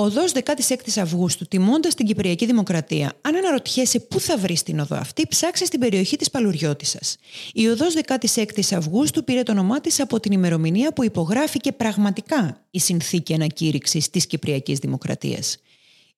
Οδός 0.00 0.32
16 0.32 1.00
Αυγούστου, 1.00 1.46
τιμώντας 1.46 1.94
την 1.94 2.06
Κυπριακή 2.06 2.46
Δημοκρατία. 2.46 3.12
Αν 3.20 3.36
αναρωτιέσαι 3.36 4.00
πού 4.00 4.20
θα 4.20 4.38
βρεις 4.38 4.62
την 4.62 4.80
οδό 4.80 4.96
αυτή, 4.96 5.26
ψάξε 5.28 5.64
στην 5.64 5.80
περιοχή 5.80 6.16
της 6.16 6.30
Παλουριώτησα. 6.30 6.98
Η 7.52 7.68
οδός 7.68 7.94
16 7.94 8.72
Αυγούστου 8.72 9.24
πήρε 9.24 9.42
το 9.42 9.52
όνομά 9.52 9.80
της 9.80 10.00
από 10.00 10.20
την 10.20 10.32
ημερομηνία 10.32 10.92
που 10.92 11.04
υπογράφηκε 11.04 11.72
πραγματικά 11.72 12.66
η 12.70 12.78
συνθήκη 12.78 13.34
ανακήρυξης 13.34 14.10
της 14.10 14.26
Κυπριακής 14.26 14.78
Δημοκρατίας. 14.78 15.56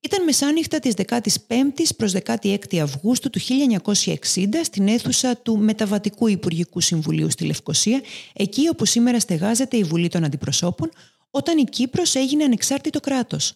Ήταν 0.01 0.25
μεσάνυχτα 0.25 0.79
της 0.79 0.95
15ης 0.97 1.91
προς 1.97 2.13
16η 2.25 2.77
Αυγούστου 2.77 3.31
του 3.31 3.41
1960 3.41 4.63
στην 4.63 4.89
αίθουσα 4.89 5.37
του 5.37 5.59
Μεταβατικού 5.59 6.27
Υπουργικού 6.27 6.81
Συμβουλίου 6.81 7.31
στη 7.31 7.45
Λευκοσία, 7.45 8.01
εκεί 8.33 8.69
όπου 8.69 8.87
σήμερα 8.87 9.21
στεγάζεται 9.21 9.77
η 9.77 9.83
Βουλή 9.83 10.09
των 10.09 10.25
Αντιπροσώπων, 10.25 10.91
όταν 11.31 11.59
η 11.59 11.65
Κύπρος 11.65 12.15
έγινε 12.15 12.45
ανεξάρτητο 12.45 13.01
κράτος. 13.01 13.55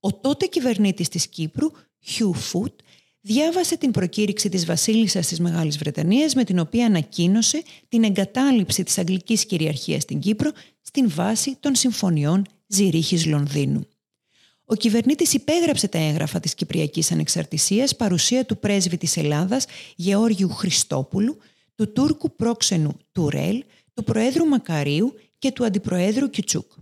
Ο 0.00 0.12
τότε 0.12 0.46
κυβερνήτης 0.46 1.08
της 1.08 1.28
Κύπρου, 1.28 1.70
Hugh 2.06 2.34
Foot, 2.52 2.72
διάβασε 3.20 3.76
την 3.76 3.90
προκήρυξη 3.90 4.48
της 4.48 4.66
βασίλισσας 4.66 5.26
της 5.26 5.40
Μεγάλης 5.40 5.78
Βρετανίας 5.78 6.34
με 6.34 6.44
την 6.44 6.58
οποία 6.58 6.86
ανακοίνωσε 6.86 7.62
την 7.88 8.04
εγκατάλειψη 8.04 8.82
της 8.82 8.98
αγγλικής 8.98 9.46
κυριαρχίας 9.46 10.02
στην 10.02 10.18
Κύπρο 10.18 10.50
στην 10.82 11.10
βάση 11.10 11.56
των 11.60 11.74
συμφωνιών 11.74 12.46
Ζηρίχης 12.66 13.26
Λονδίνου. 13.26 13.86
Ο 14.64 14.74
κυβερνήτης 14.74 15.32
υπέγραψε 15.32 15.88
τα 15.88 15.98
έγγραφα 15.98 16.40
της 16.40 16.54
Κυπριακής 16.54 17.12
Ανεξαρτησίας 17.12 17.96
παρουσία 17.96 18.44
του 18.44 18.58
πρέσβη 18.58 18.96
της 18.96 19.16
Ελλάδας 19.16 19.66
Γεώργιου 19.96 20.48
Χριστόπουλου, 20.48 21.38
του 21.74 21.92
Τούρκου 21.92 22.36
πρόξενου 22.36 22.96
Τουρέλ, 23.12 23.64
του 23.94 24.04
Προέδρου 24.04 24.46
Μακαρίου 24.46 25.14
και 25.38 25.52
του 25.52 25.64
Αντιπροέδρου 25.64 26.30
Κιουτσούκ. 26.30 26.72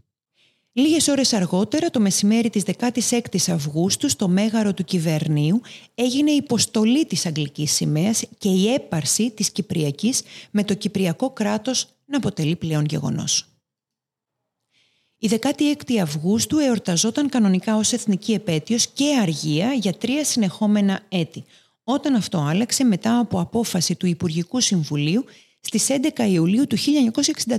Λίγες 0.78 1.08
ώρες 1.08 1.32
αργότερα, 1.32 1.90
το 1.90 2.00
μεσημέρι 2.00 2.50
της 2.50 2.62
16ης 2.78 3.52
Αυγούστου, 3.52 4.08
στο 4.08 4.28
μέγαρο 4.28 4.74
του 4.74 4.84
Κυβερνίου, 4.84 5.60
έγινε 5.94 6.30
η 6.30 6.36
υποστολή 6.36 7.06
της 7.06 7.26
Αγγλικής 7.26 7.72
Σημαίας 7.72 8.24
και 8.38 8.48
η 8.48 8.72
έπαρση 8.72 9.30
της 9.30 9.50
Κυπριακής 9.50 10.22
με 10.50 10.64
το 10.64 10.74
Κυπριακό 10.74 11.30
κράτος 11.30 11.88
να 12.04 12.16
αποτελεί 12.16 12.56
πλέον 12.56 12.84
γεγονός. 12.84 13.46
Η 15.18 15.30
16η 15.30 15.96
Αυγούστου 16.02 16.58
εορταζόταν 16.58 17.28
κανονικά 17.28 17.76
ως 17.76 17.92
εθνική 17.92 18.32
επέτειος 18.32 18.86
και 18.86 19.18
αργία 19.20 19.72
για 19.72 19.92
τρία 19.92 20.24
συνεχόμενα 20.24 21.00
έτη, 21.08 21.44
όταν 21.84 22.14
αυτό 22.14 22.38
άλλαξε 22.38 22.84
μετά 22.84 23.18
από 23.18 23.40
απόφαση 23.40 23.94
του 23.94 24.06
Υπουργικού 24.06 24.60
Συμβουλίου 24.60 25.24
στις 25.60 25.86
11 26.16 26.28
Ιουλίου 26.28 26.66
του 26.66 26.76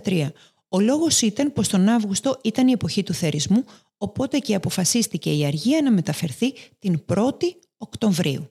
1963, 0.04 0.28
ο 0.70 0.80
λόγος 0.80 1.22
ήταν 1.22 1.54
πως 1.54 1.68
τον 1.68 1.88
Αύγουστο 1.88 2.40
ήταν 2.44 2.68
η 2.68 2.72
εποχή 2.72 3.04
του 3.04 3.14
θερισμού, 3.14 3.64
οπότε 3.98 4.38
και 4.38 4.56
αποφασίστηκε 4.56 5.32
η 5.32 5.46
αργία 5.46 5.82
να 5.82 5.92
μεταφερθεί 5.92 6.54
την 6.80 7.04
1η 7.14 7.46
Οκτωβρίου. 7.78 8.50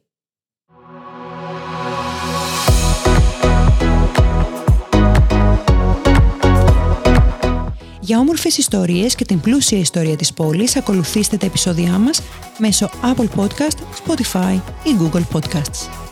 Για 8.00 8.18
όμορφες 8.18 8.58
ιστορίες 8.58 9.14
και 9.14 9.24
την 9.24 9.40
πλούσια 9.40 9.78
ιστορία 9.78 10.16
της 10.16 10.32
πόλης 10.32 10.76
ακολουθήστε 10.76 11.36
τα 11.36 11.46
επεισόδια 11.46 11.98
μας 11.98 12.22
μέσω 12.58 12.90
Apple 13.02 13.28
Podcast, 13.36 13.78
Spotify 14.04 14.60
ή 14.84 14.90
Google 15.00 15.24
Podcasts. 15.32 16.07